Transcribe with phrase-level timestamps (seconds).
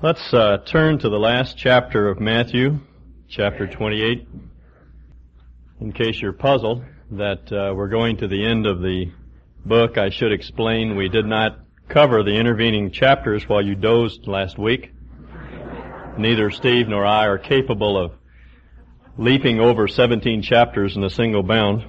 [0.00, 2.78] Let's uh, turn to the last chapter of Matthew,
[3.28, 4.28] chapter 28.
[5.80, 9.06] In case you're puzzled that uh, we're going to the end of the
[9.66, 11.58] book, I should explain we did not
[11.88, 14.92] cover the intervening chapters while you dozed last week.
[16.16, 18.12] Neither Steve nor I are capable of
[19.16, 21.84] leaping over 17 chapters in a single bound.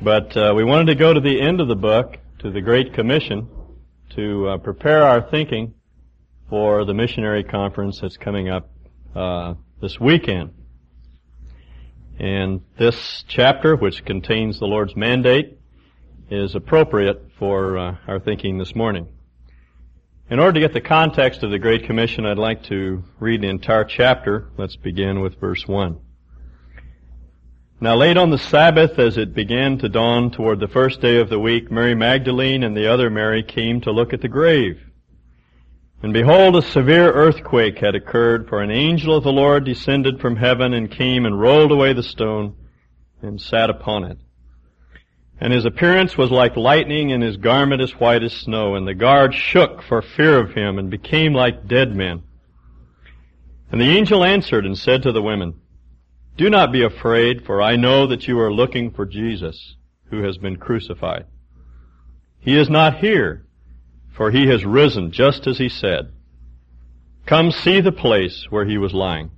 [0.00, 2.94] But uh, we wanted to go to the end of the book, to the Great
[2.94, 3.48] Commission,
[4.10, 5.74] to uh, prepare our thinking
[6.48, 8.70] for the missionary conference that's coming up
[9.14, 10.52] uh, this weekend.
[12.18, 15.58] And this chapter, which contains the Lord's mandate,
[16.30, 19.08] is appropriate for uh, our thinking this morning.
[20.28, 23.48] In order to get the context of the Great Commission, I'd like to read the
[23.48, 24.50] entire chapter.
[24.56, 26.00] Let's begin with verse 1.
[27.78, 31.28] Now late on the Sabbath, as it began to dawn toward the first day of
[31.28, 34.80] the week, Mary Magdalene and the other Mary came to look at the grave.
[36.06, 40.36] And behold, a severe earthquake had occurred, for an angel of the Lord descended from
[40.36, 42.54] heaven and came and rolled away the stone
[43.22, 44.18] and sat upon it.
[45.40, 48.94] And his appearance was like lightning and his garment as white as snow, and the
[48.94, 52.22] guard shook for fear of him and became like dead men.
[53.72, 55.54] And the angel answered and said to the women,
[56.36, 59.74] Do not be afraid, for I know that you are looking for Jesus,
[60.10, 61.26] who has been crucified.
[62.38, 63.45] He is not here,
[64.16, 66.10] for he has risen just as he said.
[67.26, 69.30] Come see the place where he was lying.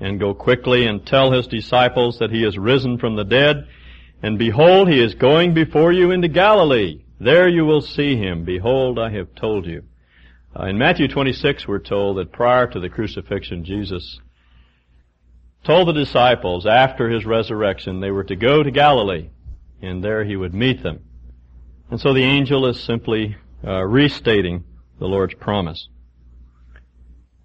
[0.00, 3.66] And go quickly and tell his disciples that he is risen from the dead,
[4.22, 7.02] and behold, he is going before you into Galilee.
[7.20, 8.44] There you will see him.
[8.44, 9.82] Behold, I have told you.
[10.58, 14.20] Uh, in Matthew 26, we're told that prior to the crucifixion, Jesus
[15.64, 19.28] told the disciples after his resurrection they were to go to Galilee,
[19.82, 21.00] and there he would meet them.
[21.90, 24.64] And so the angel is simply uh, restating
[24.98, 25.88] the Lord's promise.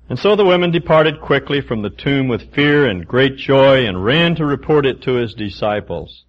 [0.10, 4.04] And so the women departed quickly from the tomb with fear and great joy and
[4.04, 6.26] ran to report it to his disciples.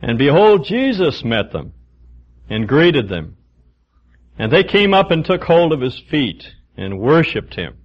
[0.00, 1.74] And behold, Jesus met them
[2.48, 3.36] and greeted them.
[4.38, 6.44] And they came up and took hold of his feet
[6.76, 7.76] and worshipped him.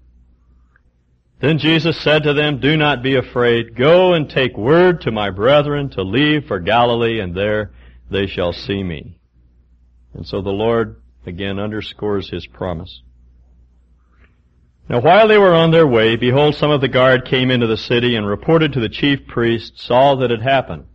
[1.39, 3.75] Then Jesus said to them, Do not be afraid.
[3.75, 7.71] Go and take word to my brethren to leave for Galilee, and there
[8.09, 9.19] they shall see me.
[10.17, 13.03] And so the Lord again underscores his promise.
[14.89, 17.77] Now while they were on their way, behold, some of the guard came into the
[17.77, 20.85] city and reported to the chief priests all that had happened.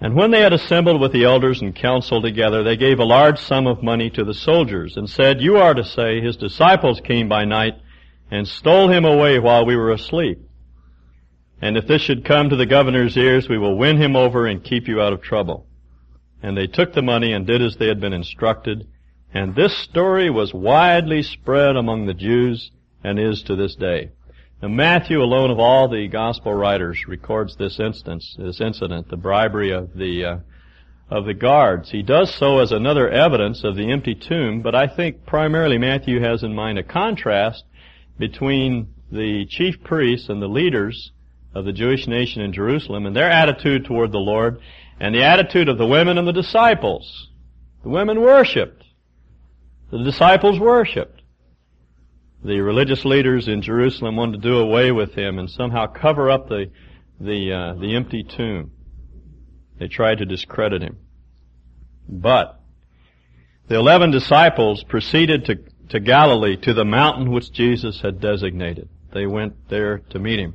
[0.00, 3.40] And when they had assembled with the elders and council together, they gave a large
[3.40, 7.28] sum of money to the soldiers and said, You are to say, his disciples came
[7.28, 7.74] by night
[8.30, 10.38] and stole him away while we were asleep.
[11.62, 14.62] And if this should come to the governor's ears, we will win him over and
[14.62, 15.67] keep you out of trouble.
[16.42, 18.86] And they took the money and did as they had been instructed.
[19.34, 22.70] And this story was widely spread among the Jews
[23.02, 24.10] and is to this day.
[24.62, 29.70] Now Matthew alone of all the gospel writers records this instance, this incident, the bribery
[29.70, 30.36] of the, uh,
[31.10, 31.90] of the guards.
[31.90, 36.20] He does so as another evidence of the empty tomb, but I think primarily Matthew
[36.20, 37.64] has in mind a contrast
[38.18, 41.12] between the chief priests and the leaders
[41.54, 44.60] of the Jewish nation in Jerusalem and their attitude toward the Lord
[45.00, 47.28] and the attitude of the women and the disciples.
[47.82, 48.84] The women worshipped.
[49.90, 51.22] The disciples worshipped.
[52.44, 56.48] The religious leaders in Jerusalem wanted to do away with him and somehow cover up
[56.48, 56.70] the,
[57.20, 58.72] the, uh, the empty tomb.
[59.78, 60.98] They tried to discredit him.
[62.08, 62.60] But
[63.68, 65.58] the eleven disciples proceeded to,
[65.90, 68.88] to Galilee, to the mountain which Jesus had designated.
[69.12, 70.54] They went there to meet him.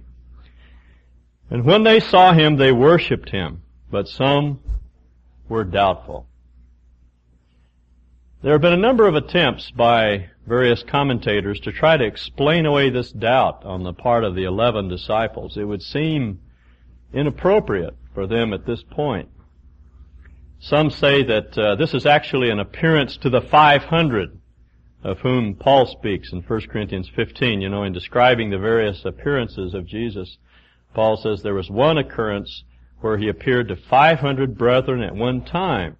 [1.50, 3.62] And when they saw him, they worshipped him
[3.94, 4.60] but some
[5.48, 6.26] were doubtful.
[8.42, 12.90] There have been a number of attempts by various commentators to try to explain away
[12.90, 15.58] this doubt on the part of the eleven disciples.
[15.58, 16.40] It would seem
[17.14, 19.30] inappropriate for them at this point.
[20.60, 24.40] Some say that uh, this is actually an appearance to the 500
[25.04, 27.62] of whom Paul speaks in 1 Corinthians 15.
[27.62, 30.40] You know, in describing the various appearances of Jesus,
[30.96, 32.64] Paul says there was one occurrence
[33.04, 35.98] where he appeared to 500 brethren at one time.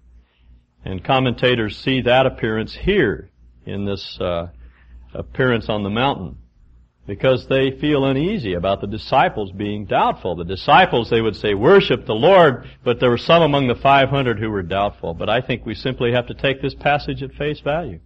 [0.84, 3.30] And commentators see that appearance here
[3.66, 4.48] in this uh,
[5.12, 6.38] appearance on the mountain
[7.06, 10.34] because they feel uneasy about the disciples being doubtful.
[10.34, 14.38] The disciples, they would say, worship the Lord, but there were some among the 500
[14.38, 15.12] who were doubtful.
[15.12, 18.00] But I think we simply have to take this passage at face value.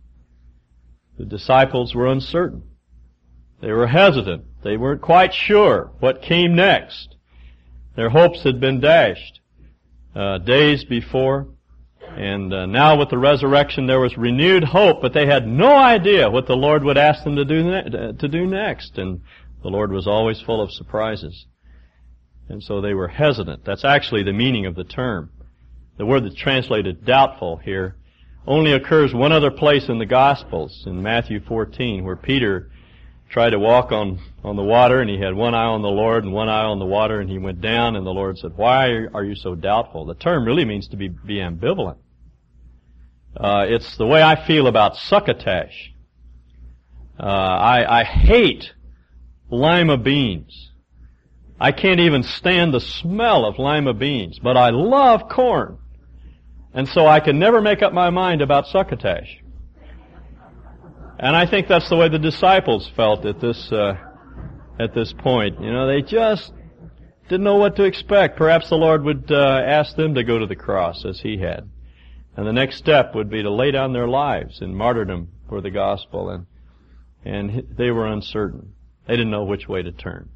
[1.18, 2.64] The disciples were uncertain.
[3.60, 4.44] They were hesitant.
[4.62, 7.14] They weren't quite sure what came next.
[7.98, 9.40] Their hopes had been dashed
[10.14, 11.48] uh, days before.
[12.00, 16.30] And uh, now with the resurrection, there was renewed hope, but they had no idea
[16.30, 18.98] what the Lord would ask them to do ne- to do next.
[18.98, 19.22] And
[19.64, 21.46] the Lord was always full of surprises,
[22.48, 23.64] and so they were hesitant.
[23.64, 25.32] That's actually the meaning of the term.
[25.96, 27.96] The word that's translated doubtful here
[28.46, 32.70] only occurs one other place in the Gospels, in Matthew 14, where Peter
[33.28, 36.24] tried to walk on, on the water and he had one eye on the Lord
[36.24, 39.06] and one eye on the water and he went down and the Lord said, why
[39.12, 40.06] are you so doubtful?
[40.06, 41.98] The term really means to be, be ambivalent.
[43.36, 45.92] Uh, it's the way I feel about succotash.
[47.20, 48.72] Uh, I, I hate
[49.50, 50.70] lima beans.
[51.60, 55.78] I can't even stand the smell of lima beans, but I love corn.
[56.72, 59.40] And so I can never make up my mind about succotash.
[61.18, 63.94] And I think that's the way the disciples felt at this, uh,
[64.78, 65.60] at this point.
[65.60, 66.52] You know, they just
[67.28, 68.36] didn't know what to expect.
[68.38, 71.68] Perhaps the Lord would uh, ask them to go to the cross as He had.
[72.36, 75.70] And the next step would be to lay down their lives in martyrdom for the
[75.70, 76.30] gospel.
[76.30, 76.46] And,
[77.24, 78.74] and they were uncertain.
[79.08, 80.28] They didn't know which way to turn.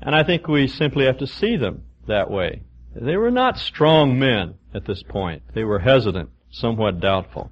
[0.00, 2.62] And I think we simply have to see them that way.
[2.94, 5.42] They were not strong men at this point.
[5.54, 7.50] They were hesitant, somewhat doubtful.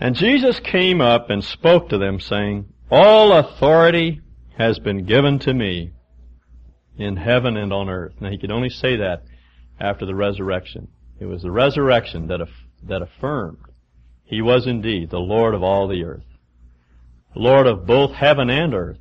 [0.00, 4.20] And Jesus came up and spoke to them saying, All authority
[4.56, 5.92] has been given to me
[6.96, 8.14] in heaven and on earth.
[8.20, 9.22] Now he could only say that
[9.80, 10.88] after the resurrection.
[11.20, 12.40] It was the resurrection that,
[12.84, 13.58] that affirmed
[14.28, 16.24] he was indeed the Lord of all the earth.
[17.34, 18.98] Lord of both heaven and earth.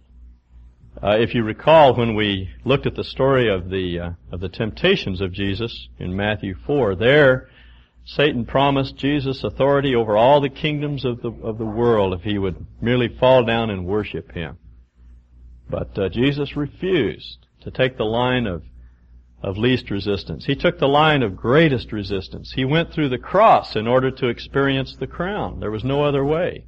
[1.04, 4.50] Uh, if you recall when we looked at the story of the uh, of the
[4.50, 7.50] temptations of Jesus in Matthew 4, there
[8.08, 12.38] Satan promised Jesus authority over all the kingdoms of the, of the world if he
[12.38, 14.58] would merely fall down and worship him.
[15.70, 18.64] But uh, Jesus refused to take the line of,
[19.44, 20.46] of least resistance.
[20.46, 22.54] He took the line of greatest resistance.
[22.54, 25.60] He went through the cross in order to experience the crown.
[25.60, 26.64] There was no other way.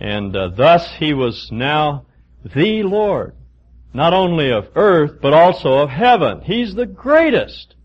[0.00, 2.06] And uh, thus he was now
[2.44, 3.36] the Lord,
[3.92, 6.40] not only of earth, but also of heaven.
[6.40, 7.76] He's the greatest.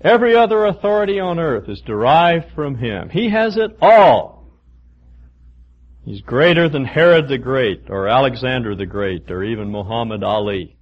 [0.00, 3.08] Every other authority on earth is derived from Him.
[3.10, 4.44] He has it all.
[6.04, 10.76] He's greater than Herod the Great, or Alexander the Great, or even Muhammad Ali.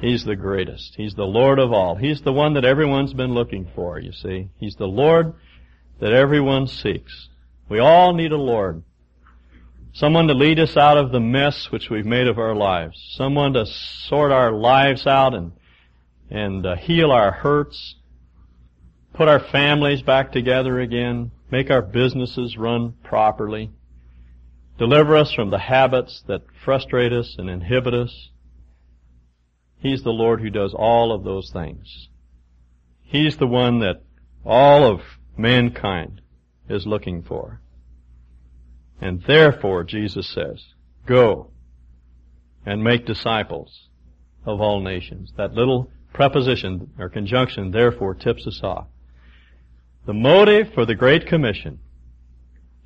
[0.00, 0.94] He's the greatest.
[0.96, 1.96] He's the Lord of all.
[1.96, 4.48] He's the one that everyone's been looking for, you see.
[4.56, 5.34] He's the Lord
[6.00, 7.28] that everyone seeks.
[7.68, 8.82] We all need a Lord.
[9.92, 13.02] Someone to lead us out of the mess which we've made of our lives.
[13.16, 15.52] Someone to sort our lives out and
[16.30, 17.96] and uh, heal our hurts,
[19.12, 23.70] put our families back together again, make our businesses run properly,
[24.78, 28.30] deliver us from the habits that frustrate us and inhibit us.
[29.78, 32.08] He's the Lord who does all of those things.
[33.02, 34.02] He's the one that
[34.44, 35.00] all of
[35.36, 36.20] mankind
[36.68, 37.60] is looking for.
[39.00, 40.64] And therefore, Jesus says,
[41.06, 41.50] go
[42.64, 43.88] and make disciples
[44.46, 45.32] of all nations.
[45.36, 48.86] That little preposition or conjunction therefore tips us off.
[50.06, 51.80] The motive for the Great Commission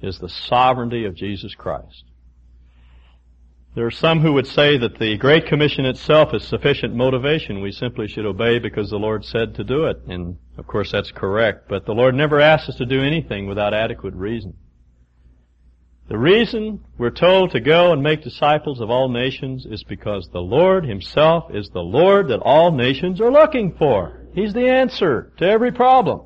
[0.03, 2.05] is the sovereignty of Jesus Christ.
[3.75, 7.61] There are some who would say that the Great Commission itself is sufficient motivation.
[7.61, 10.01] We simply should obey because the Lord said to do it.
[10.09, 11.69] And of course that's correct.
[11.69, 14.55] But the Lord never asks us to do anything without adequate reason.
[16.09, 20.41] The reason we're told to go and make disciples of all nations is because the
[20.41, 24.19] Lord Himself is the Lord that all nations are looking for.
[24.33, 26.23] He's the answer to every problem.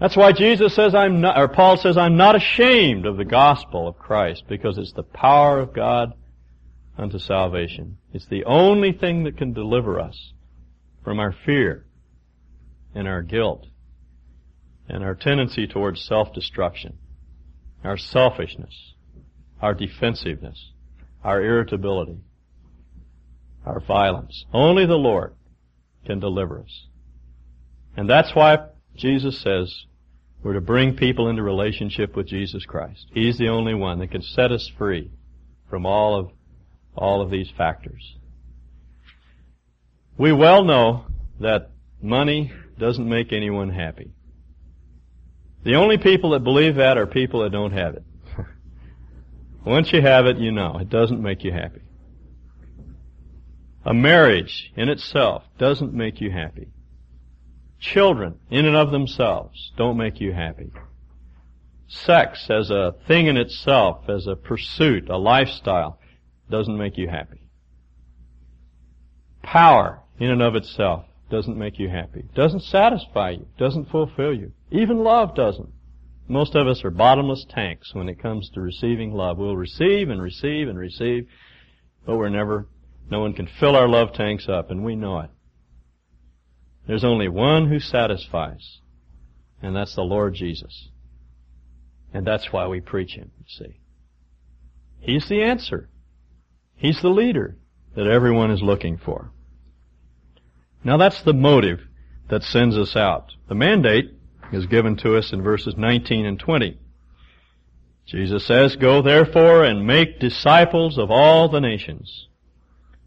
[0.00, 3.86] That's why Jesus says I'm not, or Paul says I'm not ashamed of the gospel
[3.86, 6.14] of Christ because it's the power of God
[6.96, 7.98] unto salvation.
[8.14, 10.32] It's the only thing that can deliver us
[11.04, 11.84] from our fear
[12.94, 13.66] and our guilt
[14.88, 16.98] and our tendency towards self-destruction
[17.84, 18.94] our selfishness,
[19.60, 20.72] our defensiveness,
[21.22, 22.18] our irritability,
[23.64, 24.44] our violence.
[24.52, 25.34] Only the Lord
[26.04, 26.86] can deliver us.
[27.96, 28.58] And that's why
[28.94, 29.86] Jesus says
[30.42, 33.06] we're to bring people into relationship with Jesus Christ.
[33.12, 35.10] He's the only one that can set us free
[35.68, 36.30] from all of,
[36.94, 38.16] all of these factors.
[40.16, 41.06] We well know
[41.40, 44.12] that money doesn't make anyone happy.
[45.66, 48.04] The only people that believe that are people that don't have it.
[49.66, 50.78] Once you have it, you know.
[50.80, 51.80] It doesn't make you happy.
[53.84, 56.68] A marriage in itself doesn't make you happy.
[57.80, 60.70] Children in and of themselves don't make you happy.
[61.88, 65.98] Sex as a thing in itself, as a pursuit, a lifestyle,
[66.48, 67.40] doesn't make you happy.
[69.42, 74.52] Power in and of itself doesn't make you happy, doesn't satisfy you, doesn't fulfill you.
[74.70, 75.70] Even love doesn't.
[76.28, 79.38] Most of us are bottomless tanks when it comes to receiving love.
[79.38, 81.28] We'll receive and receive and receive,
[82.04, 82.66] but we're never,
[83.10, 85.30] no one can fill our love tanks up, and we know it.
[86.86, 88.80] There's only one who satisfies,
[89.62, 90.90] and that's the Lord Jesus.
[92.12, 93.80] And that's why we preach Him, you see.
[95.00, 95.88] He's the answer.
[96.76, 97.56] He's the leader
[97.94, 99.30] that everyone is looking for.
[100.84, 101.80] Now that's the motive
[102.28, 103.32] that sends us out.
[103.48, 104.12] The mandate
[104.52, 106.78] is given to us in verses 19 and 20.
[108.06, 112.28] Jesus says, Go therefore and make disciples of all the nations,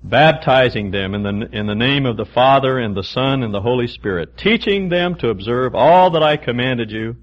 [0.03, 3.61] baptizing them in the, in the name of the Father and the Son and the
[3.61, 7.15] Holy Spirit, teaching them to observe all that I commanded you,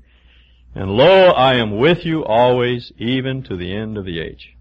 [0.74, 4.55] and lo, I am with you always, even to the end of the age.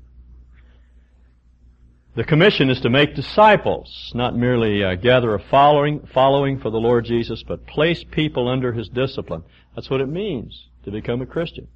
[2.16, 6.80] The commission is to make disciples, not merely uh, gather a following, following for the
[6.80, 9.44] Lord Jesus, but place people under His discipline.
[9.76, 11.68] That's what it means to become a Christian.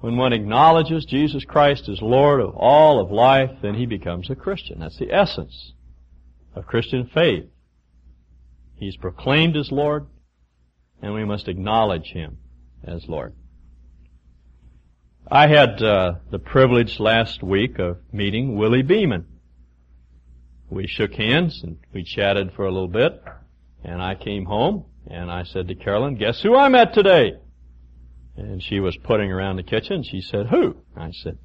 [0.00, 4.36] When one acknowledges Jesus Christ as Lord of all of life, then he becomes a
[4.36, 4.80] Christian.
[4.80, 5.72] That's the essence
[6.54, 7.46] of Christian faith.
[8.76, 10.06] He's proclaimed as Lord,
[11.02, 12.38] and we must acknowledge Him
[12.84, 13.34] as Lord.
[15.30, 19.26] I had uh, the privilege last week of meeting Willie Beeman.
[20.70, 23.22] We shook hands and we chatted for a little bit,
[23.84, 27.34] and I came home and I said to Carolyn, "Guess who I met today?"
[28.38, 30.02] And she was putting around the kitchen.
[30.02, 31.36] She said, "Who?" I said,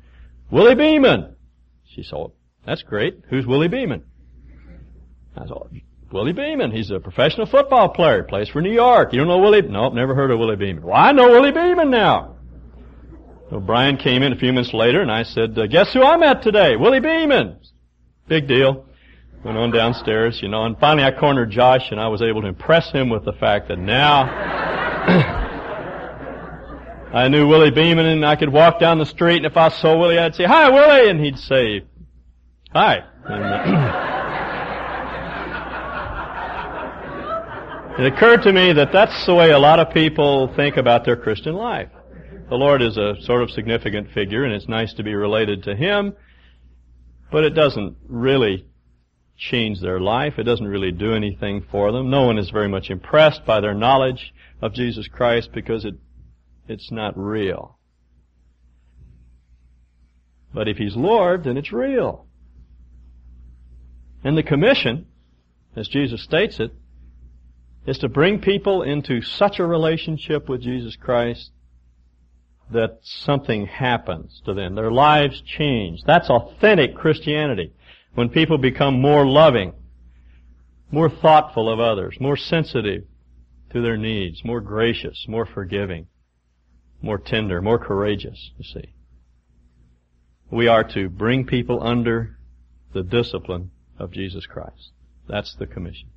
[0.50, 1.36] "Willie Beeman."
[1.84, 2.28] She said,
[2.66, 3.20] "That's great.
[3.30, 4.06] Who's Willie Beeman?"
[5.36, 6.72] I said, Willie Beeman.
[6.72, 8.24] He's a professional football player.
[8.24, 9.12] Plays for New York.
[9.12, 9.64] You don't know Willie?
[9.64, 10.84] Nope, never heard of Willie Beeman.
[10.84, 12.38] Well, I know Willie Beeman now.
[13.54, 16.18] So Brian came in a few minutes later and I said, uh, guess who I
[16.18, 16.76] met today?
[16.76, 17.60] Willie Beeman.
[18.28, 18.88] Big deal.
[19.46, 22.48] Went on downstairs, you know, and finally I cornered Josh and I was able to
[22.48, 24.24] impress him with the fact that now
[27.14, 30.00] I knew Willie Beeman and I could walk down the street and if I saw
[30.00, 31.12] Willie I'd say, hi Willie!
[31.12, 31.84] And he'd say,
[32.72, 33.04] hi.
[33.26, 34.10] And, uh,
[38.02, 41.18] it occurred to me that that's the way a lot of people think about their
[41.18, 41.90] Christian life.
[42.54, 45.76] The Lord is a sort of significant figure and it's nice to be related to
[45.76, 46.14] Him,
[47.32, 48.68] but it doesn't really
[49.36, 50.38] change their life.
[50.38, 52.12] It doesn't really do anything for them.
[52.12, 55.96] No one is very much impressed by their knowledge of Jesus Christ because it,
[56.68, 57.80] it's not real.
[60.54, 62.28] But if He's Lord, then it's real.
[64.24, 65.08] And the commission,
[65.76, 66.72] as Jesus states it,
[67.88, 71.50] is to bring people into such a relationship with Jesus Christ
[72.72, 74.76] that something happens to them.
[74.76, 76.02] Their lives change.
[76.06, 77.74] That's authentic Christianity.
[78.16, 79.74] When people become more loving,
[80.92, 83.04] more thoughtful of others, more sensitive
[83.72, 86.08] to their needs, more gracious, more forgiving,
[87.02, 88.94] more tender, more courageous, you see.
[90.52, 92.38] We are to bring people under
[92.94, 94.92] the discipline of Jesus Christ.
[95.28, 96.10] That's the commission.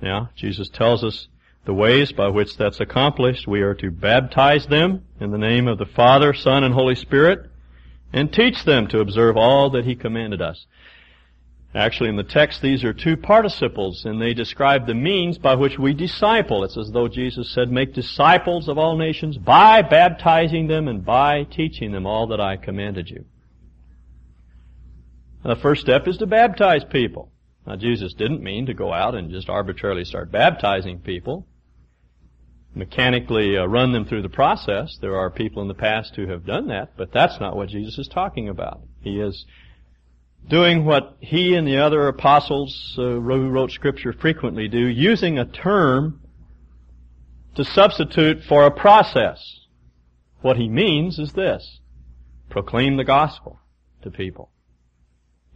[0.00, 1.28] Now, Jesus tells us
[1.64, 5.78] the ways by which that's accomplished, we are to baptize them in the name of
[5.78, 7.50] the Father, Son, and Holy Spirit,
[8.12, 10.66] and teach them to observe all that He commanded us.
[11.74, 15.76] Actually, in the text, these are two participles, and they describe the means by which
[15.76, 16.62] we disciple.
[16.62, 21.44] It's as though Jesus said, make disciples of all nations by baptizing them and by
[21.44, 23.24] teaching them all that I commanded you.
[25.42, 27.32] the first step is to baptize people.
[27.66, 31.46] Now, Jesus didn't mean to go out and just arbitrarily start baptizing people
[32.74, 34.98] mechanically uh, run them through the process.
[35.00, 37.98] There are people in the past who have done that, but that's not what Jesus
[37.98, 38.80] is talking about.
[39.00, 39.46] He is
[40.48, 45.44] doing what he and the other apostles uh, who wrote scripture frequently do, using a
[45.44, 46.20] term
[47.54, 49.60] to substitute for a process.
[50.40, 51.78] What he means is this.
[52.50, 53.60] Proclaim the gospel
[54.02, 54.50] to people.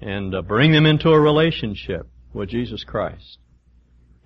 [0.00, 3.38] And uh, bring them into a relationship with Jesus Christ.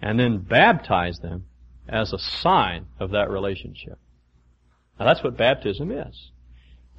[0.00, 1.46] And then baptize them
[1.88, 3.98] as a sign of that relationship.
[4.98, 6.30] Now that's what baptism is.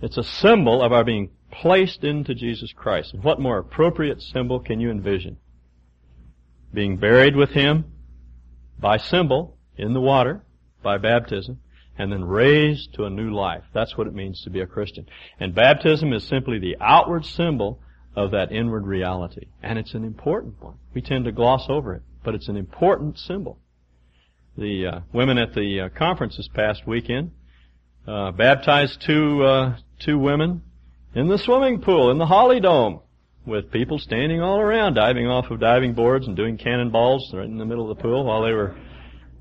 [0.01, 3.13] It's a symbol of our being placed into Jesus Christ.
[3.13, 5.37] And what more appropriate symbol can you envision?
[6.73, 7.85] Being buried with Him
[8.79, 10.43] by symbol in the water,
[10.81, 11.59] by baptism,
[11.97, 13.63] and then raised to a new life.
[13.73, 15.05] That's what it means to be a Christian.
[15.39, 17.79] And baptism is simply the outward symbol
[18.15, 19.47] of that inward reality.
[19.61, 20.75] And it's an important one.
[20.93, 23.59] We tend to gloss over it, but it's an important symbol
[24.57, 27.31] the uh, women at the uh, conference this past weekend
[28.07, 30.61] uh, baptized two uh, two women
[31.15, 33.01] in the swimming pool in the Holly Dome.
[33.45, 37.57] with people standing all around, diving off of diving boards and doing cannonballs right in
[37.57, 38.75] the middle of the pool while they were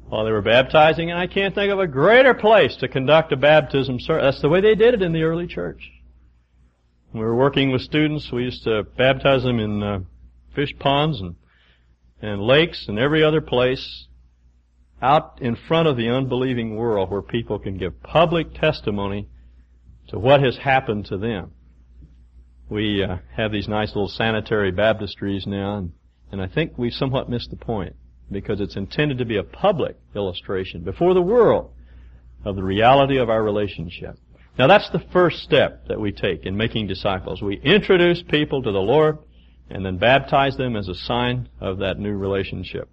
[0.08, 1.10] while they were baptizing.
[1.10, 4.24] And I can't think of a greater place to conduct a baptism service.
[4.24, 5.90] That's the way they did it in the early church.
[7.10, 10.00] When we were working with students, we used to baptize them in uh,
[10.54, 11.36] fish ponds and
[12.20, 14.06] and lakes and every other place
[15.02, 19.28] out in front of the unbelieving world where people can give public testimony
[20.08, 21.50] to what has happened to them.
[22.70, 25.92] We uh, have these nice little sanitary baptistries now, and,
[26.30, 27.96] and I think we've somewhat missed the point
[28.30, 31.72] because it's intended to be a public illustration before the world
[32.44, 34.16] of the reality of our relationship.
[34.58, 37.42] Now that's the first step that we take in making disciples.
[37.42, 39.18] We introduce people to the Lord
[39.70, 42.88] and then baptize them as a sign of that new relationship.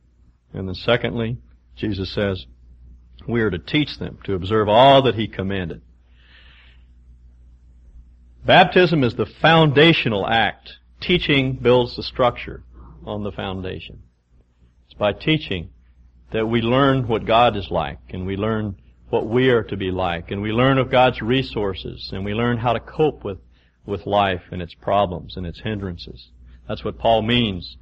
[0.54, 1.38] And then secondly,
[1.80, 2.46] Jesus says,
[3.28, 5.82] we are to teach them to observe all that He commanded.
[8.46, 10.74] Baptism is the foundational act.
[11.02, 12.64] Teaching builds the structure
[13.06, 14.02] on the foundation.
[14.86, 15.70] It's by teaching
[16.32, 18.78] that we learn what God is like and we learn
[19.10, 22.58] what we are to be like and we learn of God's resources and we learn
[22.58, 23.40] how to cope with,
[23.86, 26.30] with life and its problems and its hindrances.
[26.68, 27.78] That's what Paul means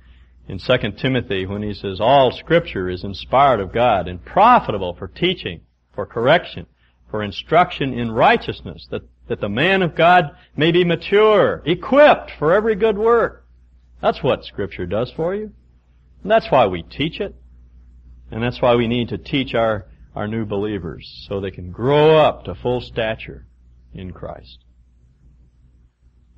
[0.48, 5.08] in 2 Timothy when he says all scripture is inspired of God and profitable for
[5.08, 5.62] teaching,
[5.94, 6.66] for correction,
[7.12, 12.54] for instruction in righteousness, that, that the man of God may be mature, equipped for
[12.54, 13.46] every good work.
[14.02, 15.52] That's what scripture does for you.
[16.22, 17.36] And that's why we teach it.
[18.32, 22.18] And that's why we need to teach our, our new believers so they can grow
[22.18, 23.48] up to full stature
[23.94, 24.60] in Christ.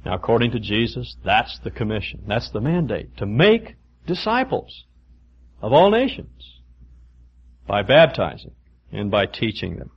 [0.05, 2.23] Now, according to Jesus, that's the commission.
[2.27, 3.17] That's the mandate.
[3.17, 3.75] To make
[4.09, 4.85] disciples
[5.61, 6.59] of all nations
[7.67, 8.55] by baptizing
[8.91, 9.91] and by teaching them.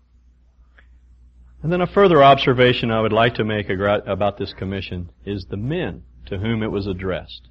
[1.63, 5.57] And then a further observation I would like to make about this commission is the
[5.57, 7.49] men to whom it was addressed.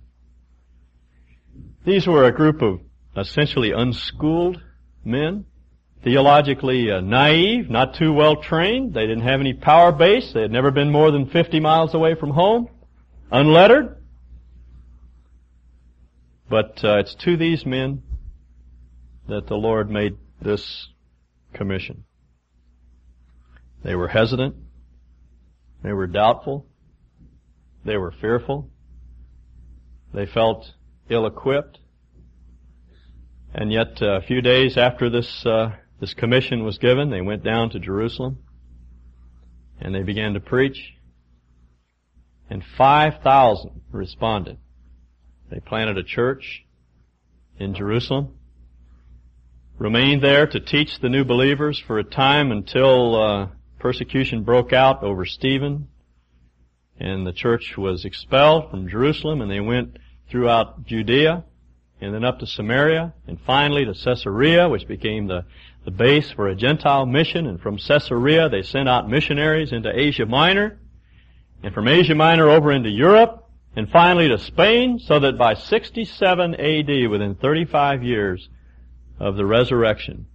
[1.84, 2.82] These were a group of
[3.18, 4.62] essentially unschooled
[5.04, 5.46] men
[6.04, 8.94] theologically uh, naive, not too well trained.
[8.94, 10.32] They didn't have any power base.
[10.34, 12.70] They had never been more than 50 miles away from home.
[13.32, 13.98] Unlettered.
[16.52, 18.04] But uh, it's to these men
[19.30, 20.90] that the Lord made this
[21.54, 22.04] commission.
[23.86, 24.58] They were hesitant.
[25.82, 26.68] They were doubtful.
[27.86, 28.70] They were fearful.
[30.14, 30.74] They felt
[31.10, 31.80] ill-equipped.
[33.54, 35.70] And yet, uh, a few days after this uh,
[36.02, 38.40] this commission was given, they went down to Jerusalem
[39.80, 40.96] and they began to preach.
[42.50, 44.58] And 5,000 responded.
[45.52, 46.66] They planted a church
[47.60, 48.36] in Jerusalem,
[49.78, 55.04] remained there to teach the new believers for a time until uh, persecution broke out
[55.04, 55.90] over Stephen,
[56.98, 61.44] and the church was expelled from Jerusalem, and they went throughout Judea,
[62.00, 65.46] and then up to Samaria, and finally to Caesarea, which became the
[65.84, 70.26] the base for a Gentile mission, and from Caesarea they sent out missionaries into Asia
[70.26, 70.80] Minor,
[71.64, 73.41] and from Asia Minor over into Europe,
[73.76, 78.50] and finally to Spain, so that by 67 AD, within 35 years
[79.20, 80.28] of the resurrection,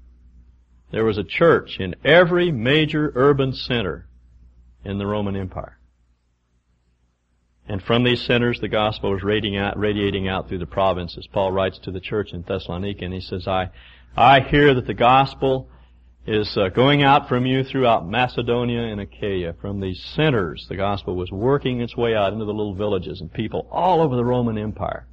[0.91, 4.09] there was a church in every major urban center
[4.85, 5.79] in the Roman Empire.
[7.69, 11.27] And from these centers, the gospel was radiating out, radiating out through the provinces.
[11.31, 13.71] Paul writes to the church in Thessalonica, and he says, I,
[14.17, 15.69] I hear that the gospel
[16.27, 19.55] is uh, going out from you throughout Macedonia and Achaia.
[19.61, 23.33] From these centers, the gospel was working its way out into the little villages and
[23.33, 25.07] people all over the Roman Empire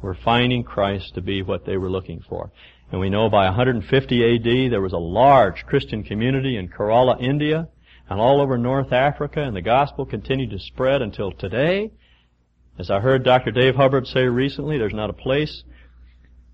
[0.00, 2.52] were finding Christ to be what they were looking for.
[2.92, 7.68] And we know by 150 AD there was a large Christian community in Kerala, India,
[8.08, 11.90] and all over North Africa, and the gospel continued to spread until today.
[12.78, 13.50] As I heard Dr.
[13.50, 15.64] Dave Hubbard say recently, there's not a place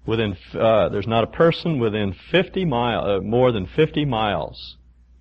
[0.06, 4.76] within uh, there's not a person within 50 mile uh, more than 50 miles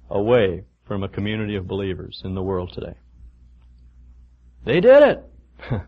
[0.09, 2.95] away from a community of believers in the world today.
[4.65, 5.23] They did it.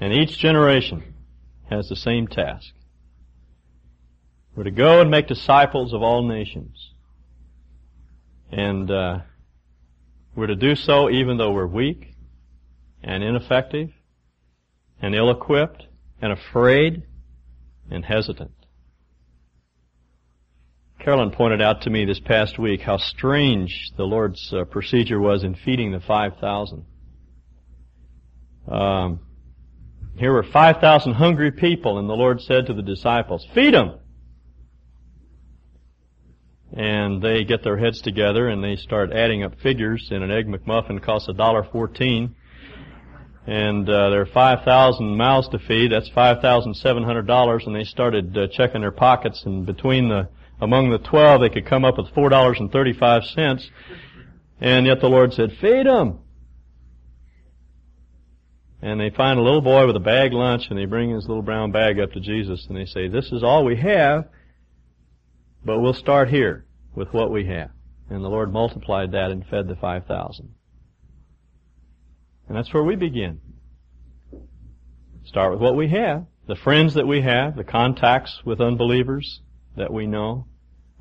[0.00, 1.14] and each generation
[1.70, 2.72] has the same task.
[4.54, 6.90] We're to go and make disciples of all nations.
[8.50, 9.18] And uh,
[10.34, 12.14] we're to do so even though we're weak
[13.02, 13.90] and ineffective
[15.00, 15.87] and ill-equipped
[16.20, 17.02] and afraid
[17.90, 18.52] and hesitant.
[21.00, 25.44] Carolyn pointed out to me this past week how strange the Lord's uh, procedure was
[25.44, 26.84] in feeding the 5,000.
[28.68, 29.20] Um,
[30.16, 33.98] here were 5,000 hungry people and the Lord said to the disciples, feed them!
[36.72, 40.46] And they get their heads together and they start adding up figures and an egg
[40.46, 42.34] McMuffin costs a dollar fourteen
[43.48, 45.90] and uh, there are 5,000 mouths to feed.
[45.90, 50.28] That's $5,700, and they started uh, checking their pockets, and between the
[50.60, 53.70] among the 12, they could come up with $4.35,
[54.60, 56.18] and yet the Lord said, feed them.
[58.82, 61.42] And they find a little boy with a bag lunch, and they bring his little
[61.42, 64.28] brown bag up to Jesus, and they say, this is all we have,
[65.64, 67.70] but we'll start here with what we have.
[68.10, 70.54] And the Lord multiplied that and fed the 5,000.
[72.48, 73.40] And that's where we begin.
[75.26, 79.40] Start with what we have, the friends that we have, the contacts with unbelievers
[79.76, 80.46] that we know,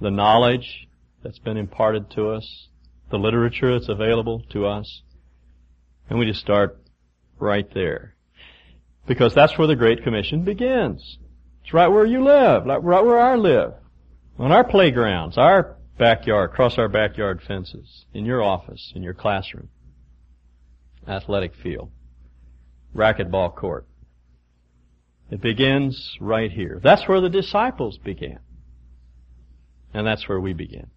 [0.02, 0.88] the knowledge
[1.24, 2.68] that's been imparted to us,
[3.10, 5.02] the literature that's available to us,
[6.10, 6.78] and we just start
[7.40, 8.16] right there.
[9.08, 11.18] Because that's where the Great Commission begins.
[11.64, 13.74] It's right where you live, right where I live.
[14.38, 19.70] On our playgrounds, our backyard, across our backyard fences, in your office, in your classroom
[21.08, 21.92] athletic field,
[22.96, 23.88] racquetball court.
[25.30, 26.80] It begins right here.
[26.82, 28.40] That's where the disciples began.
[29.94, 30.88] And that's where we begin.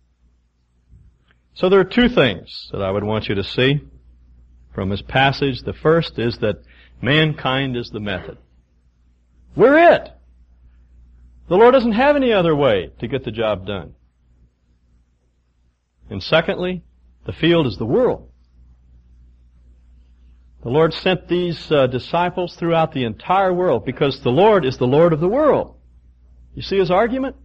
[1.55, 3.81] So there are two things that I would want you to see
[4.75, 5.63] from this passage.
[5.63, 6.63] The first is that
[7.03, 8.39] mankind is the method.
[9.57, 10.11] We're it.
[11.49, 13.95] The Lord doesn't have any other way to get the job done.
[16.09, 16.83] And secondly,
[17.27, 18.30] the field is the world.
[20.63, 24.87] The Lord sent these uh, disciples throughout the entire world because the Lord is the
[24.87, 25.77] Lord of the world.
[26.55, 27.37] You see his argument?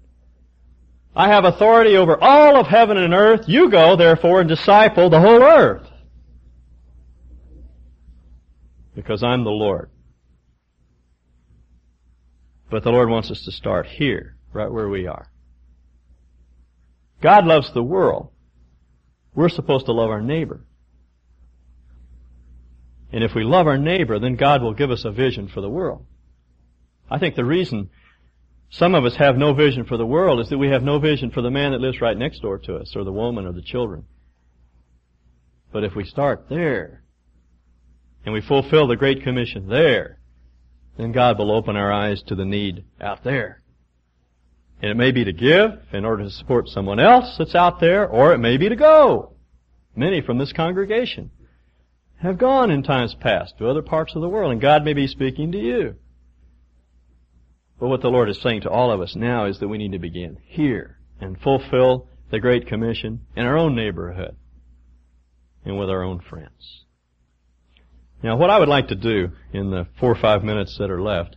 [1.15, 3.47] I have authority over all of heaven and earth.
[3.47, 5.87] You go, therefore, and disciple the whole earth.
[8.93, 9.89] Because I'm the Lord.
[12.69, 15.31] But the Lord wants us to start here, right where we are.
[17.21, 18.31] God loves the world.
[19.33, 20.65] We're supposed to love our neighbor.
[23.11, 25.69] And if we love our neighbor, then God will give us a vision for the
[25.69, 26.05] world.
[27.09, 27.89] I think the reason
[28.69, 31.31] some of us have no vision for the world is that we have no vision
[31.31, 33.61] for the man that lives right next door to us, or the woman, or the
[33.61, 34.05] children.
[35.71, 37.03] But if we start there,
[38.25, 40.19] and we fulfill the Great Commission there,
[40.97, 43.61] then God will open our eyes to the need out there.
[44.81, 48.07] And it may be to give in order to support someone else that's out there,
[48.07, 49.33] or it may be to go.
[49.95, 51.31] Many from this congregation
[52.21, 55.07] have gone in times past to other parts of the world, and God may be
[55.07, 55.95] speaking to you.
[57.79, 59.91] But what the Lord is saying to all of us now is that we need
[59.91, 64.35] to begin here and fulfill the Great Commission in our own neighborhood
[65.65, 66.85] and with our own friends.
[68.23, 71.01] Now, what I would like to do in the four or five minutes that are
[71.01, 71.35] left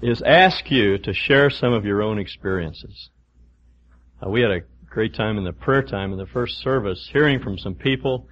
[0.00, 3.10] is ask you to share some of your own experiences.
[4.24, 7.40] Uh, we had a great time in the prayer time in the first service hearing
[7.40, 8.28] from some people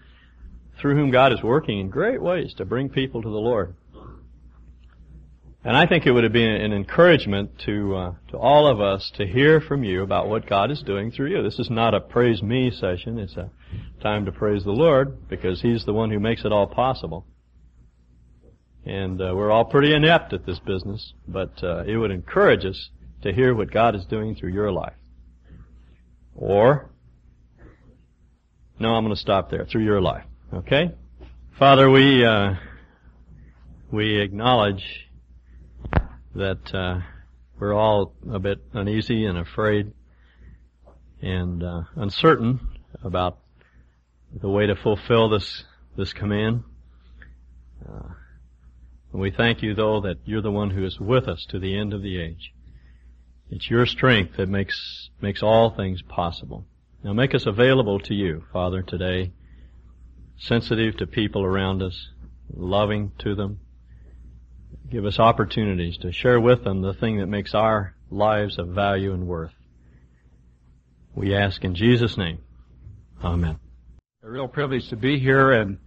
[0.80, 3.74] through whom God is working in great ways to bring people to the Lord.
[5.62, 9.12] And I think it would have been an encouragement to uh, to all of us
[9.16, 11.42] to hear from you about what God is doing through you.
[11.42, 13.18] This is not a praise me session.
[13.18, 13.50] It's a
[14.02, 17.26] time to praise the Lord because He's the one who makes it all possible.
[18.86, 22.88] And uh, we're all pretty inept at this business, but uh, it would encourage us
[23.22, 24.94] to hear what God is doing through your life.
[26.34, 26.90] Or,
[28.78, 29.66] no, I'm going to stop there.
[29.66, 30.24] Through your life.
[30.52, 30.90] Okay?
[31.60, 32.54] Father, we, uh,
[33.92, 35.08] we acknowledge
[36.34, 36.98] that, uh,
[37.60, 39.92] we're all a bit uneasy and afraid
[41.22, 42.58] and, uh, uncertain
[43.04, 43.38] about
[44.34, 45.64] the way to fulfill this,
[45.96, 46.64] this command.
[47.88, 48.08] Uh,
[49.12, 51.92] we thank you though that you're the one who is with us to the end
[51.92, 52.52] of the age.
[53.50, 56.66] It's your strength that makes, makes all things possible.
[57.04, 59.32] Now make us available to you, Father, today
[60.40, 62.08] sensitive to people around us,
[62.52, 63.60] loving to them.
[64.90, 69.12] Give us opportunities to share with them the thing that makes our lives of value
[69.12, 69.52] and worth.
[71.14, 72.38] We ask in Jesus' name.
[73.22, 73.58] Amen.
[74.22, 75.78] A real privilege to be here and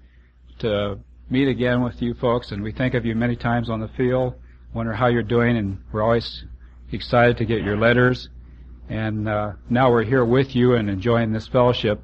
[0.60, 3.88] to meet again with you folks, and we think of you many times on the
[3.90, 4.36] field,
[4.74, 6.46] wonder how you're doing, and we're always
[6.92, 8.30] excited to get your letters.
[8.90, 12.02] And uh, now we're here with you and enjoying this fellowship.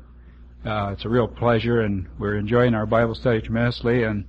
[0.65, 4.03] Uh, it's a real pleasure, and we're enjoying our Bible study tremendously.
[4.03, 4.25] And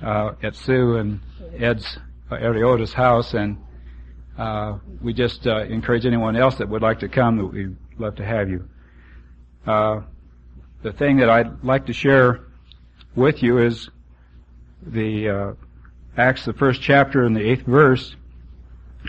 [0.00, 1.20] uh, at Sue and
[1.58, 1.98] Ed's
[2.30, 3.58] uh, Ariota's house, and
[4.38, 7.38] uh, we just uh, encourage anyone else that would like to come.
[7.38, 8.68] That we'd love to have you.
[9.66, 10.02] Uh,
[10.82, 12.44] the thing that I'd like to share
[13.16, 13.90] with you is
[14.86, 15.52] the uh,
[16.16, 18.14] Acts, the first chapter and the eighth verse.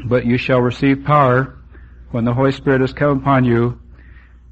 [0.06, 1.60] But you shall receive power
[2.10, 3.80] when the Holy Spirit has come upon you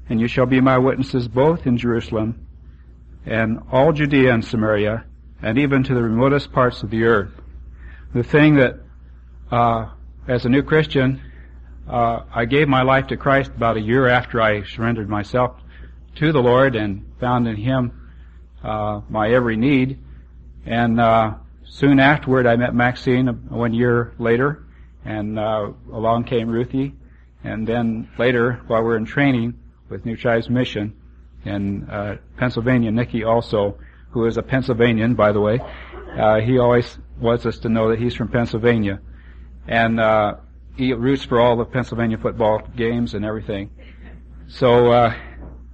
[0.08, 2.46] and you shall be my witnesses both in Jerusalem
[3.26, 5.04] and all Judea and Samaria
[5.42, 7.30] and even to the remotest parts of the earth.
[8.14, 8.80] The thing that,
[9.50, 9.90] uh,
[10.26, 11.20] as a new Christian,
[11.88, 15.56] uh, I gave my life to Christ about a year after I surrendered myself
[16.16, 18.10] to the Lord and found in Him
[18.62, 19.98] uh, my every need.
[20.66, 24.64] And uh, soon afterward, I met Maxine one year later,
[25.04, 26.94] and uh, along came Ruthie.
[27.44, 29.54] And then later, while we were in training
[29.88, 30.94] with New Tribes Mission
[31.44, 33.78] in uh, Pennsylvania, Nikki also,
[34.10, 35.60] who is a Pennsylvanian, by the way,
[36.18, 39.00] uh, he always wants us to know that he's from Pennsylvania,
[39.66, 40.36] and uh,
[40.76, 43.70] he roots for all the Pennsylvania football games and everything.
[44.48, 45.14] So uh,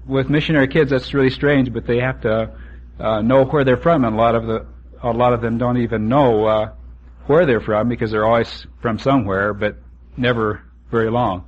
[0.07, 2.53] with missionary kids, that's really strange, but they have to
[2.98, 4.66] uh, know where they're from, and a lot of the
[5.03, 6.72] a lot of them don't even know uh,
[7.27, 9.77] where they're from because they're always from somewhere, but
[10.16, 11.44] never very long.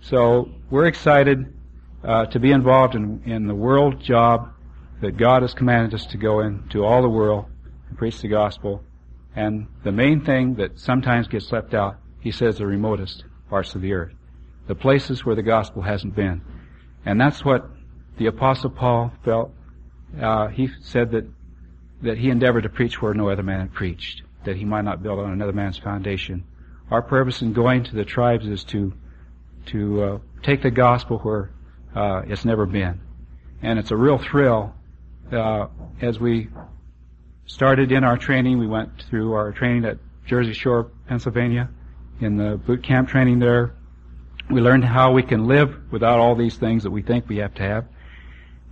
[0.00, 1.52] So we're excited
[2.04, 4.52] uh, to be involved in, in the world job
[5.00, 7.46] that God has commanded us to go into all the world
[7.88, 8.82] and preach the gospel.
[9.34, 13.82] And the main thing that sometimes gets left out, he says, the remotest parts of
[13.82, 14.12] the earth,
[14.66, 16.42] the places where the gospel hasn't been.
[17.04, 17.68] And that's what
[18.18, 19.52] the apostle Paul felt.
[20.20, 21.26] Uh, he said that
[22.02, 25.02] that he endeavored to preach where no other man had preached, that he might not
[25.02, 26.44] build on another man's foundation.
[26.90, 28.92] Our purpose in going to the tribes is to
[29.66, 31.50] to uh, take the gospel where
[31.94, 33.00] uh, it's never been,
[33.62, 34.74] and it's a real thrill.
[35.30, 35.68] Uh,
[36.00, 36.48] as we
[37.46, 41.68] started in our training, we went through our training at Jersey Shore, Pennsylvania,
[42.20, 43.74] in the boot camp training there.
[44.50, 47.54] We learned how we can live without all these things that we think we have
[47.54, 47.86] to have,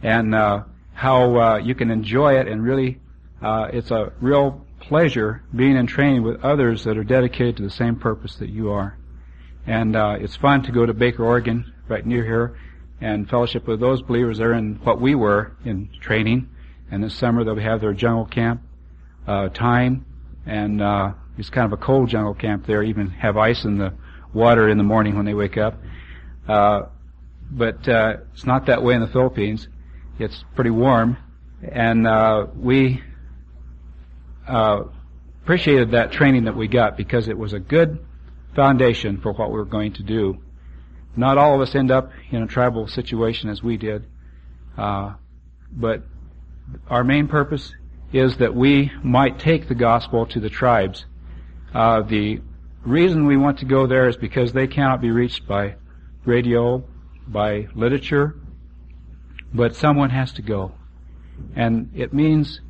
[0.02, 3.00] and uh, how uh, you can enjoy it and really
[3.42, 7.70] uh, it's a real pleasure being in training with others that are dedicated to the
[7.70, 8.98] same purpose that you are.
[9.66, 12.56] And uh, it's fun to go to Baker, Oregon, right near here,
[13.00, 16.48] and fellowship with those believers there in what we were in training.
[16.90, 18.62] And this summer they'll have their jungle camp
[19.26, 20.04] uh, time,
[20.44, 22.82] and uh, it's kind of a cold jungle camp there.
[22.82, 23.94] Even have ice in the
[24.34, 25.78] water in the morning when they wake up.
[26.48, 26.82] Uh,
[27.50, 29.68] but uh, it's not that way in the Philippines.
[30.18, 31.16] It's pretty warm,
[31.62, 33.02] and uh, we
[34.46, 34.82] uh,
[35.42, 38.04] appreciated that training that we got because it was a good
[38.54, 40.42] foundation for what we were going to do.
[41.16, 44.06] Not all of us end up in a tribal situation as we did,
[44.78, 45.14] uh,
[45.72, 46.02] but
[46.88, 47.72] our main purpose
[48.12, 51.04] is that we might take the gospel to the tribes.
[51.74, 52.40] Uh, the
[52.84, 55.76] reason we want to go there is because they cannot be reached by
[56.24, 56.84] radio,
[57.26, 58.36] by literature,
[59.52, 60.72] but someone has to go.
[61.56, 62.60] And it means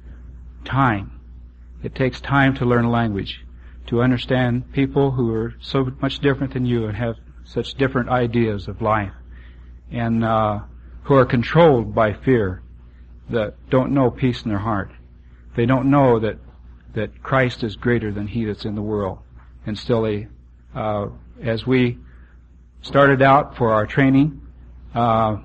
[0.65, 1.21] time.
[1.83, 3.45] It takes time to learn a language,
[3.87, 7.17] to understand people who are so much different than you and have
[7.53, 9.13] such different ideas of life,
[9.91, 10.61] and uh,
[11.05, 12.63] who are controlled by fear,
[13.29, 14.91] that don't know peace in their heart.
[15.57, 16.39] They don't know that
[16.95, 19.19] that Christ is greater than he that's in the world,
[19.67, 20.29] and still they,
[20.75, 21.07] uh,
[21.43, 21.99] as we
[22.83, 24.41] started out for our training,
[24.95, 25.37] uh,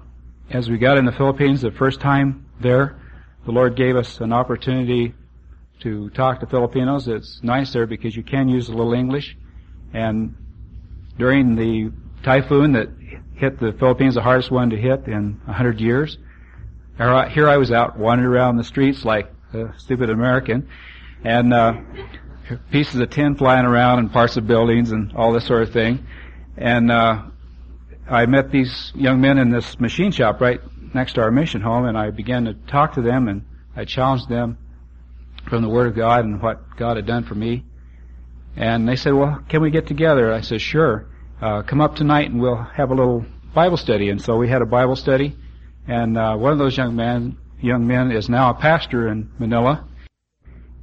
[0.49, 2.99] as we got in the Philippines the first time there,
[3.45, 5.13] the Lord gave us an opportunity
[5.81, 7.07] to talk to Filipinos.
[7.07, 9.37] It's nice there because you can use a little English.
[9.93, 10.35] And
[11.17, 11.91] during the
[12.23, 12.89] typhoon that
[13.35, 16.17] hit the Philippines, the hardest one to hit in a hundred years,
[16.97, 20.69] here I was out wandering around the streets like a stupid American,
[21.23, 21.73] and uh,
[22.71, 26.05] pieces of tin flying around and parts of buildings and all this sort of thing.
[26.57, 27.23] And uh,
[28.09, 30.61] I met these young men in this machine shop right
[30.93, 33.43] next to our mission home, and I began to talk to them, and
[33.75, 34.57] I challenged them
[35.49, 37.65] from the Word of God and what God had done for me.
[38.55, 40.31] And they said, well, can we get together?
[40.31, 41.07] I said, sure.
[41.41, 44.09] Uh, come up tonight and we'll have a little Bible study.
[44.09, 45.35] And so we had a Bible study.
[45.87, 49.85] And uh, one of those young men, young men is now a pastor in Manila.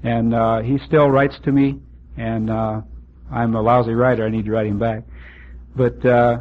[0.02, 1.80] And uh, he still writes to me.
[2.16, 2.82] And uh,
[3.30, 4.26] I'm a lousy writer.
[4.26, 5.04] I need to write him back.
[5.74, 6.40] But uh,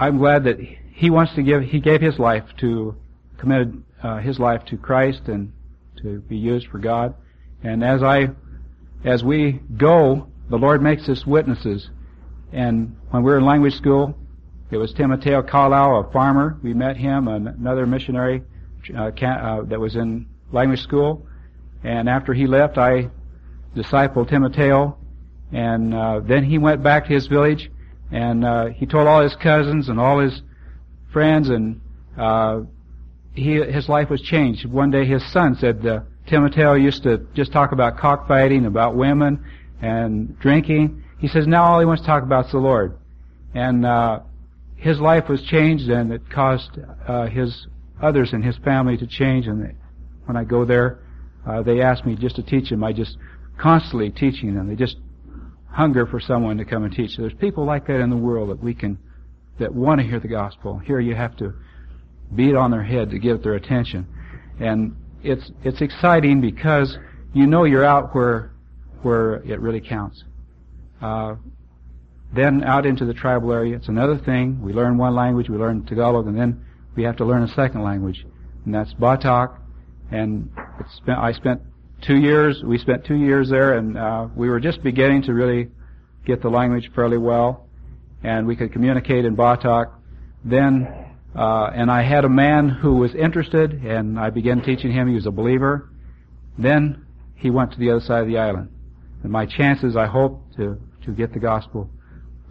[0.00, 1.62] I'm glad that he wants to give.
[1.62, 2.96] He gave his life to
[3.42, 5.52] committed uh, his life to Christ and
[6.00, 7.14] to be used for God.
[7.64, 8.28] And as I,
[9.04, 11.88] as we go, the Lord makes us witnesses.
[12.52, 14.14] And when we were in language school,
[14.70, 16.58] it was Timoteo Kalau, a farmer.
[16.62, 18.42] We met him, another missionary
[18.96, 21.26] uh, uh, that was in language school.
[21.84, 23.10] And after he left, I
[23.76, 24.96] discipled Timoteo.
[25.52, 27.70] And uh, then he went back to his village,
[28.10, 30.40] and uh, he told all his cousins and all his
[31.12, 31.80] friends, and
[32.16, 32.60] uh,
[33.34, 34.64] he, his life was changed.
[34.64, 35.82] One day his son said,
[36.26, 39.44] Timoteo used to just talk about cockfighting, about women,
[39.80, 41.02] and drinking.
[41.18, 42.96] He says now all he wants to talk about is the Lord.
[43.54, 44.20] And, uh,
[44.76, 47.66] his life was changed and it caused, uh, his
[48.00, 49.74] others in his family to change and
[50.24, 50.98] when I go there,
[51.46, 52.84] uh, they ask me just to teach them.
[52.84, 53.16] I just
[53.58, 54.68] constantly teaching them.
[54.68, 54.96] They just
[55.70, 57.12] hunger for someone to come and teach.
[57.12, 58.98] So there's people like that in the world that we can,
[59.58, 60.78] that want to hear the gospel.
[60.78, 61.54] Here you have to
[62.34, 64.06] beat on their head to get their attention.
[64.60, 66.96] And it's, it's exciting because
[67.32, 68.52] you know you're out where,
[69.02, 70.24] where it really counts.
[71.00, 71.36] Uh,
[72.34, 74.60] then out into the tribal area, it's another thing.
[74.62, 76.64] We learn one language, we learn Tagalog, and then
[76.96, 78.24] we have to learn a second language,
[78.64, 79.58] and that's Batak.
[80.10, 80.50] And
[80.96, 81.60] spent, I spent
[82.06, 82.62] two years.
[82.64, 85.68] We spent two years there, and uh, we were just beginning to really
[86.26, 87.66] get the language fairly well,
[88.22, 89.92] and we could communicate in Batak.
[90.44, 91.01] Then,
[91.34, 95.08] uh, and I had a man who was interested, and I began teaching him.
[95.08, 95.88] He was a believer.
[96.58, 98.70] Then he went to the other side of the island,
[99.22, 101.90] and my chances, I hope, to to get the gospel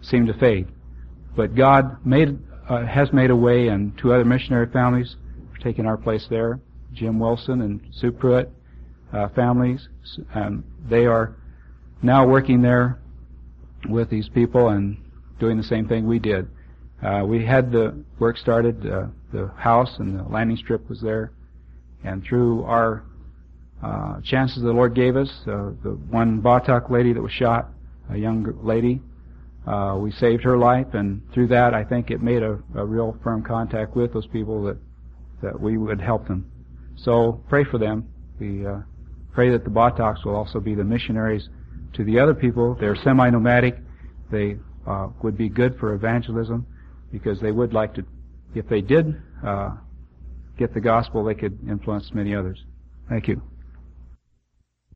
[0.02, 0.68] seemed to fade.
[1.36, 5.16] But God made uh, has made a way, and two other missionary families
[5.54, 6.60] are taking our place there.
[6.92, 8.50] Jim Wilson and Sue Pruitt
[9.12, 9.88] uh, families.
[10.34, 11.36] and they are
[12.02, 12.98] now working there
[13.88, 14.96] with these people and
[15.38, 16.48] doing the same thing we did.
[17.02, 21.32] Uh, we had the work started, uh, the house and the landing strip was there,
[22.04, 23.04] and through our
[23.82, 27.70] uh, chances the Lord gave us, uh, the one Batak lady that was shot,
[28.10, 29.00] a young lady,
[29.66, 33.16] uh, we saved her life, and through that, I think it made a, a real
[33.22, 34.76] firm contact with those people that
[35.42, 36.50] that we would help them.
[36.96, 38.08] So pray for them.
[38.38, 38.78] We uh,
[39.32, 41.48] pray that the Bataks will also be the missionaries
[41.94, 42.76] to the other people.
[42.78, 43.76] They're semi-nomadic.
[44.30, 46.64] They uh, would be good for evangelism
[47.12, 48.04] because they would like to,
[48.54, 49.76] if they did uh,
[50.58, 52.64] get the gospel, they could influence many others.
[53.08, 53.42] Thank you.